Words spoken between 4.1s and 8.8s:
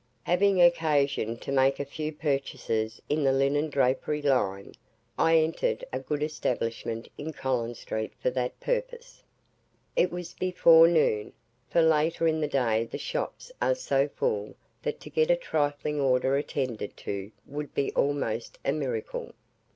line, I entered a good establishment in Collins Street for that